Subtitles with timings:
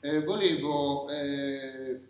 [0.00, 2.00] eh, volevo eh,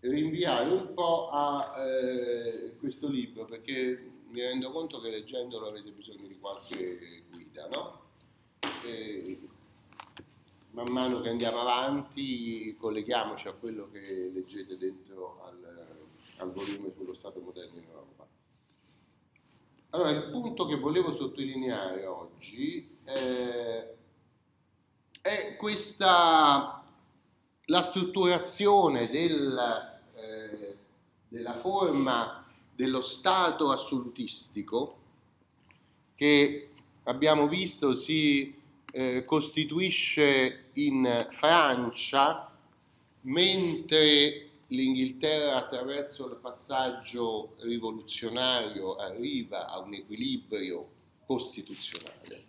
[0.00, 3.98] rinviare un po' a eh, questo libro perché
[4.28, 8.04] mi rendo conto che leggendolo avete bisogno di qualche guida, no?
[8.84, 9.40] E
[10.72, 15.96] man mano che andiamo avanti colleghiamoci a quello che leggete dentro al,
[16.36, 18.26] al volume sullo Stato moderno in Europa.
[19.90, 23.95] Allora, il punto che volevo sottolineare oggi eh,
[25.26, 26.82] è questa
[27.68, 29.94] la strutturazione del
[31.28, 32.44] della forma
[32.74, 35.02] dello Stato assolutistico
[36.14, 36.70] che
[37.04, 38.54] abbiamo visto si
[38.92, 42.50] eh, costituisce in Francia
[43.22, 50.88] mentre l'Inghilterra attraverso il passaggio rivoluzionario arriva a un equilibrio
[51.26, 52.44] costituzionale.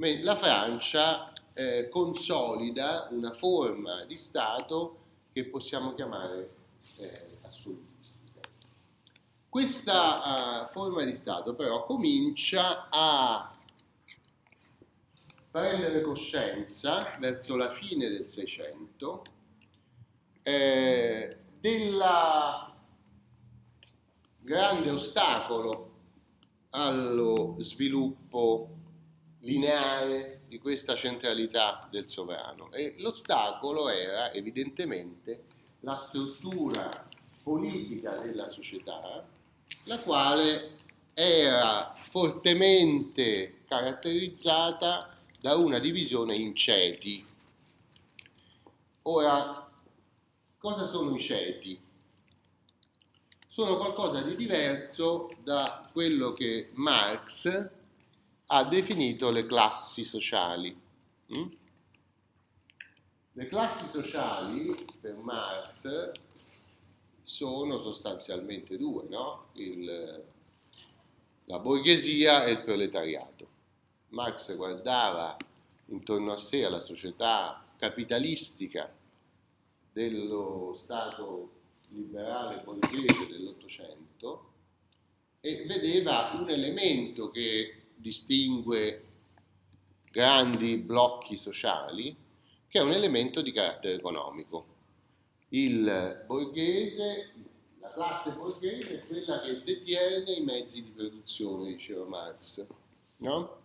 [0.00, 4.98] La Francia eh, consolida una forma di Stato
[5.32, 6.54] che possiamo chiamare
[6.98, 8.38] eh, assolutistica.
[9.48, 13.52] Questa uh, forma di Stato però comincia a
[15.50, 19.24] prendere coscienza verso la fine del Seicento
[20.44, 22.02] eh, del
[24.38, 25.90] grande ostacolo
[26.70, 28.77] allo sviluppo
[29.40, 35.44] lineare di questa centralità del sovrano e l'ostacolo era evidentemente
[35.80, 36.90] la struttura
[37.42, 39.26] politica della società,
[39.84, 40.74] la quale
[41.14, 47.24] era fortemente caratterizzata da una divisione in ceti.
[49.02, 49.70] Ora,
[50.58, 51.80] cosa sono i ceti?
[53.48, 57.76] Sono qualcosa di diverso da quello che Marx
[58.50, 60.74] ha definito le classi sociali.
[61.36, 61.48] Mm?
[63.32, 66.10] Le classi sociali per Marx
[67.22, 69.48] sono sostanzialmente due, no?
[69.54, 70.24] il,
[71.44, 73.46] la borghesia e il proletariato.
[74.08, 75.36] Marx guardava
[75.86, 78.90] intorno a sé alla società capitalistica
[79.92, 81.50] dello Stato
[81.90, 84.46] liberale borghese dell'Ottocento
[85.40, 89.04] e vedeva un elemento che distingue
[90.10, 92.16] grandi blocchi sociali
[92.68, 94.76] che è un elemento di carattere economico.
[95.50, 97.32] Il borghese,
[97.80, 102.66] la classe borghese è quella che detiene i mezzi di produzione, diceva Marx,
[103.18, 103.56] no?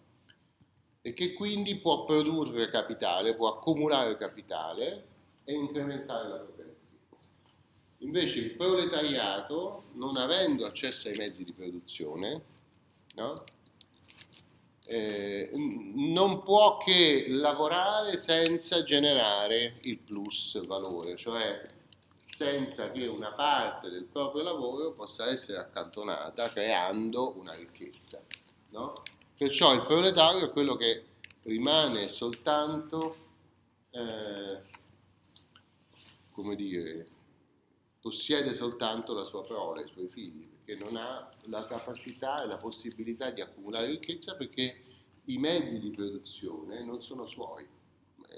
[1.02, 5.08] e che quindi può produrre capitale, può accumulare capitale
[5.44, 7.28] e incrementare la propria ricchezza.
[7.98, 12.42] Invece il proletariato, non avendo accesso ai mezzi di produzione,
[13.16, 13.44] no?
[14.86, 15.50] Eh,
[15.96, 21.62] non può che lavorare senza generare il plus valore, cioè
[22.24, 28.22] senza che una parte del proprio lavoro possa essere accantonata creando una ricchezza.
[28.70, 28.94] No?
[29.38, 31.06] Perciò il proletario è quello che
[31.44, 33.16] rimane soltanto,
[33.92, 34.62] eh,
[36.32, 37.08] come dire,
[38.02, 42.58] possiede soltanto la sua prole, i suoi figli, perché non ha la capacità e la
[42.58, 44.82] possibilità di accumulare ricchezza perché
[45.26, 47.68] i mezzi di produzione non sono suoi.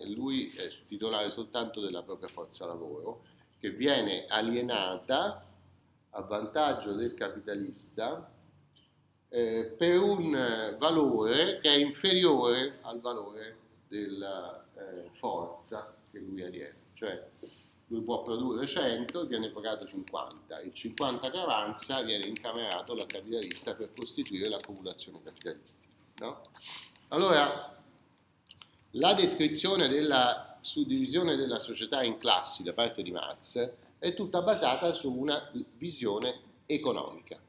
[0.08, 3.24] Lui è titolare soltanto della propria forza lavoro
[3.60, 5.46] che viene alienata
[6.10, 8.30] a vantaggio del capitalista
[9.30, 13.58] eh, per un valore che è inferiore al valore
[13.88, 16.76] della eh, forza che lui aliena.
[16.94, 17.30] Cioè,
[17.88, 23.06] lui può produrre 100 e viene pagato 50, il 50 che avanza viene incamerato dal
[23.06, 25.94] capitalista per costituire l'accumulazione capitalistica.
[26.18, 26.42] No?
[27.10, 27.78] Allora,
[28.92, 34.94] la descrizione della suddivisione della società in classi da parte di Marx è tutta basata
[34.94, 37.40] su una visione economica,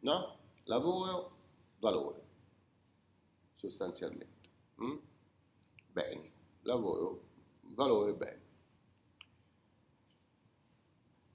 [0.00, 0.36] no?
[0.64, 1.36] lavoro,
[1.78, 2.22] valore,
[3.54, 4.48] sostanzialmente.
[4.82, 4.96] Mm?
[5.92, 7.22] Beni, lavoro,
[7.60, 8.39] valore, beni.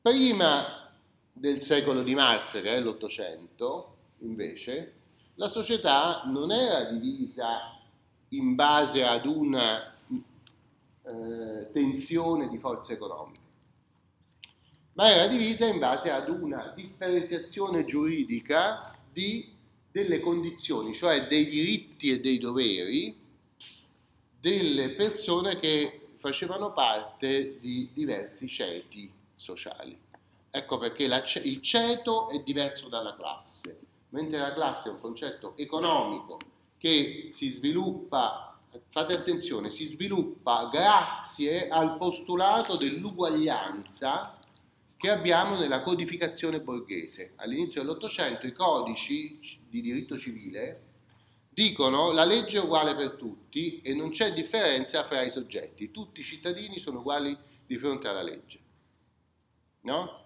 [0.06, 0.92] Prima
[1.34, 4.94] del secolo di Marx, che è l'Ottocento, invece,
[5.34, 7.76] la società non era divisa
[8.30, 9.96] in base ad una
[11.02, 13.40] eh, tensione di forze economiche,
[14.94, 19.52] ma era divisa in base ad una differenziazione giuridica di,
[19.92, 23.18] delle condizioni, cioè dei diritti e dei doveri
[24.40, 29.98] delle persone che facevano parte di diversi ceti sociali.
[30.50, 33.80] Ecco perché la, il ceto è diverso dalla classe,
[34.10, 36.38] mentre la classe è un concetto economico
[36.78, 38.56] che si sviluppa
[38.90, 44.38] fate attenzione, si sviluppa grazie al postulato dell'uguaglianza
[44.98, 47.34] che abbiamo nella codificazione borghese.
[47.38, 49.40] All'inizio dell'Ottocento i codici
[49.70, 50.82] di diritto civile
[51.50, 56.22] dicono la legge è uguale per tutti e non c'è differenza fra i soggetti, tutti
[56.22, 58.60] i cittadini sono uguali di fronte alla legge.
[59.86, 60.24] No?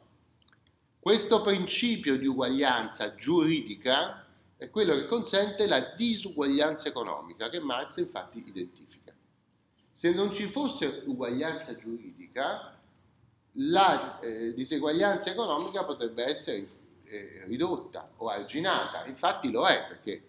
[1.00, 4.26] Questo principio di uguaglianza giuridica
[4.56, 9.14] è quello che consente la disuguaglianza economica che Marx infatti identifica.
[9.92, 12.78] Se non ci fosse uguaglianza giuridica,
[13.54, 16.68] la eh, diseguaglianza economica potrebbe essere
[17.04, 20.24] eh, ridotta o arginata, infatti lo è perché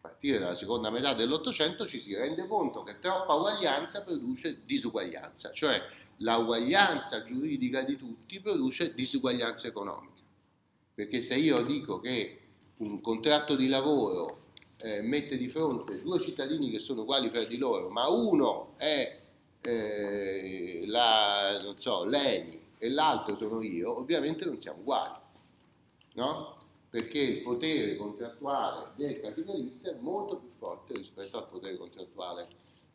[0.00, 5.50] a partire dalla seconda metà dell'Ottocento ci si rende conto che troppa uguaglianza produce disuguaglianza,
[5.52, 5.82] cioè
[6.18, 10.22] la uguaglianza giuridica di tutti produce disuguaglianza economica,
[10.94, 12.40] perché se io dico che
[12.78, 14.46] un contratto di lavoro
[14.82, 19.20] eh, mette di fronte due cittadini che sono uguali fra di loro, ma uno è
[19.60, 25.18] eh, la, non so, l'ENI e l'altro sono io, ovviamente non siamo uguali,
[26.14, 26.56] no?
[26.90, 32.46] Perché il potere contrattuale del capitalista è molto più forte rispetto al potere contrattuale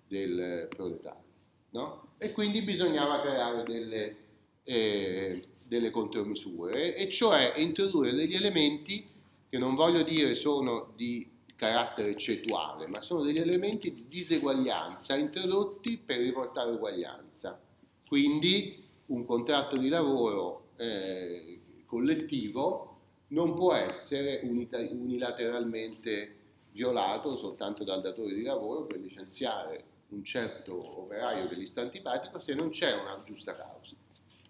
[0.08, 1.33] del proletario,
[1.74, 2.14] no?
[2.18, 4.16] E quindi bisognava creare delle,
[4.64, 9.06] eh, delle contromisure, e cioè introdurre degli elementi
[9.50, 15.98] che non voglio dire sono di carattere eccettuale, ma sono degli elementi di diseguaglianza introdotti
[15.98, 17.60] per riportare uguaglianza.
[18.08, 22.98] Quindi un contratto di lavoro eh, collettivo
[23.28, 26.36] non può essere unilateralmente
[26.72, 32.40] violato soltanto dal datore di lavoro per licenziare un certo operaio che gli sta antipatico
[32.40, 33.96] se non c'è una giusta causa.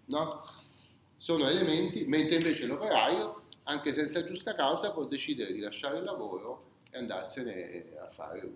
[0.06, 0.44] No?
[1.16, 6.72] Sono elementi, mentre invece l'operaio anche senza giusta causa, può decidere di lasciare il lavoro
[6.90, 8.52] e andarsene a fare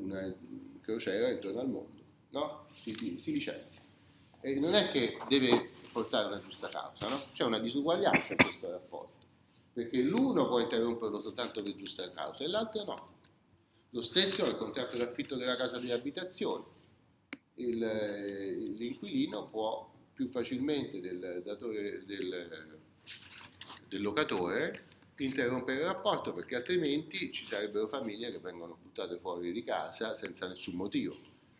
[0.00, 0.34] una
[0.80, 1.98] crociera intorno al mondo,
[2.30, 2.66] no?
[2.74, 3.82] Si, si licenzia.
[4.40, 7.20] E non è che deve portare una giusta causa, no?
[7.32, 9.26] C'è una disuguaglianza in questo rapporto,
[9.72, 13.18] perché l'uno può interromperlo soltanto per giusta causa e l'altro no.
[13.90, 16.64] Lo stesso nel contratto di affitto della casa di abitazione.
[17.54, 17.78] Il,
[18.76, 22.78] l'inquilino può più facilmente del datore del
[23.90, 24.86] del locatore
[25.18, 30.46] interrompere il rapporto perché altrimenti ci sarebbero famiglie che vengono buttate fuori di casa senza
[30.46, 31.14] nessun motivo,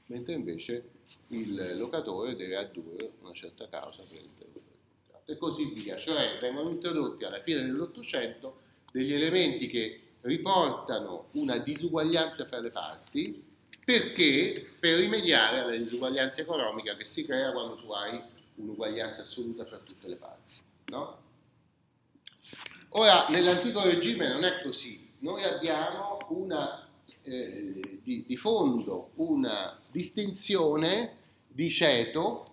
[0.06, 0.90] mentre invece
[1.28, 5.98] il locatore deve addurre una certa causa per interrompere il contratto e così via.
[5.98, 8.60] Cioè vengono introdotti alla fine dell'Ottocento
[8.92, 13.42] degli elementi che riportano una disuguaglianza fra le parti
[13.84, 18.20] perché per rimediare alla disuguaglianza economica che si crea quando tu hai
[18.56, 20.54] un'uguaglianza assoluta fra tutte le parti.
[20.86, 21.18] No?
[22.90, 26.88] Ora, nell'antico regime non è così, noi abbiamo una,
[27.22, 31.16] eh, di, di, fondo una distinzione
[31.46, 32.44] di ceto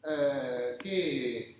[0.00, 1.56] eh, che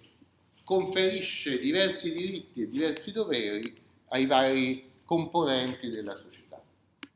[0.65, 3.75] conferisce diversi diritti e diversi doveri
[4.09, 6.59] ai vari componenti della società.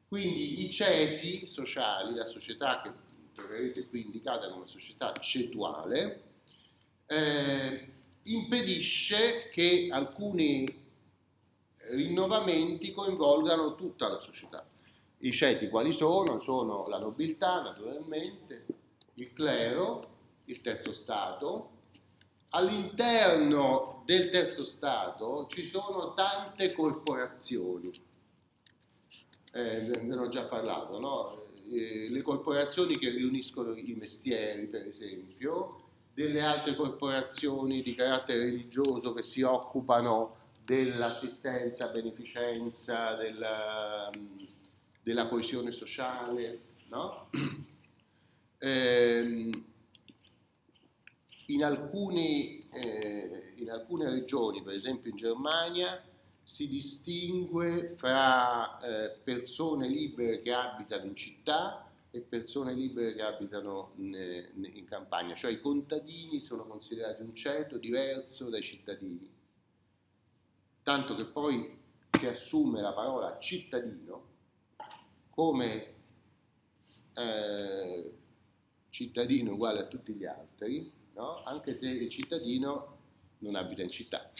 [0.06, 2.90] Quindi i ceti sociali, la società che
[3.32, 6.22] troverete qui indicata come società cetuale,
[7.06, 7.88] eh,
[8.24, 10.66] impedisce che alcuni
[11.92, 14.62] rinnovamenti coinvolgano tutta la società.
[15.20, 16.38] I ceti quali sono?
[16.38, 18.66] Sono la nobiltà, naturalmente,
[19.14, 21.70] il clero, il terzo Stato.
[22.50, 27.90] All'interno del terzo Stato ci sono tante corporazioni.
[29.52, 31.46] Eh, ne ho già parlato, no?
[31.70, 35.82] eh, le corporazioni che riuniscono i mestieri, per esempio,
[36.14, 44.10] delle altre corporazioni di carattere religioso che si occupano dell'assistenza, beneficenza, della,
[45.02, 46.60] della coesione sociale.
[46.88, 47.28] No?
[48.58, 49.50] Eh,
[51.46, 56.02] in, alcuni, eh, in alcune regioni, per esempio in Germania,
[56.42, 63.92] si distingue fra eh, persone libere che abitano in città e persone libere che abitano
[63.96, 69.28] in, in campagna, cioè i contadini sono considerati un ceto diverso dai cittadini.
[70.82, 71.78] Tanto che poi
[72.18, 74.34] si assume la parola cittadino
[75.30, 75.94] come
[77.12, 78.12] eh,
[78.90, 81.42] cittadino uguale a tutti gli altri, no?
[81.44, 82.96] anche se il cittadino
[83.38, 84.30] non abita in città.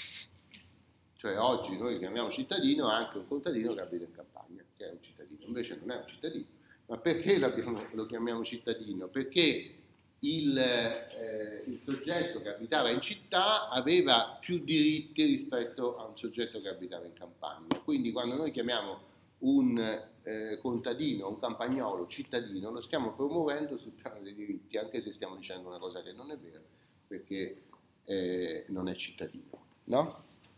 [1.16, 5.02] Cioè oggi noi chiamiamo cittadino anche un contadino che abita in campagna, che è un
[5.02, 6.46] cittadino, invece non è un cittadino.
[6.86, 9.08] Ma perché lo chiamiamo cittadino?
[9.08, 9.74] Perché
[10.20, 16.58] il, eh, il, soggetto che abitava in città aveva più diritti rispetto a un soggetto
[16.60, 17.78] che abitava in campagna.
[17.84, 19.78] Quindi quando noi chiamiamo un
[20.22, 25.36] eh, contadino, un campagnolo cittadino, lo stiamo promuovendo sul piano dei diritti, anche se stiamo
[25.36, 26.62] dicendo una cosa che non è vera,
[27.06, 27.62] perché
[28.04, 29.64] eh, non è cittadino.
[29.84, 30.24] No?